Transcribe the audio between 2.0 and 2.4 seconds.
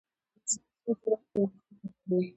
لري؟